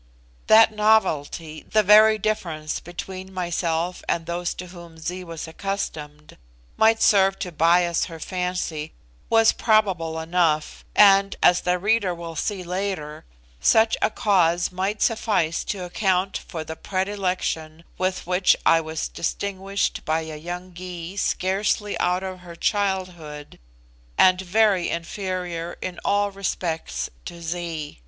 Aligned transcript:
That 0.47 0.73
novelty, 0.73 1.61
the 1.73 1.83
very 1.83 2.17
difference 2.17 2.79
between 2.79 3.31
myself 3.31 4.01
and 4.09 4.25
those 4.25 4.55
to 4.55 4.65
whom 4.65 4.97
Zee 4.97 5.23
was 5.23 5.47
accustomed, 5.47 6.37
might 6.75 7.03
serve 7.03 7.37
to 7.37 7.51
bias 7.51 8.05
her 8.05 8.19
fancy 8.19 8.93
was 9.29 9.51
probable 9.51 10.19
enough, 10.19 10.83
and 10.95 11.35
as 11.43 11.61
the 11.61 11.77
reader 11.77 12.15
will 12.15 12.35
see 12.35 12.63
later, 12.63 13.25
such 13.59 13.95
a 14.01 14.09
cause 14.09 14.71
might 14.71 15.03
suffice 15.03 15.63
to 15.65 15.85
account 15.85 16.35
for 16.47 16.63
the 16.63 16.75
predilection 16.75 17.83
with 17.99 18.25
which 18.25 18.55
I 18.65 18.81
was 18.81 19.07
distinguished 19.07 20.03
by 20.03 20.21
a 20.21 20.35
young 20.35 20.73
Gy 20.73 21.15
scarcely 21.17 21.95
out 21.99 22.23
of 22.23 22.39
her 22.39 22.55
childhood, 22.55 23.59
and 24.17 24.41
very 24.41 24.89
inferior 24.89 25.77
in 25.79 25.99
all 26.03 26.31
respects 26.31 27.07
to 27.25 27.39
Zee. 27.39 27.99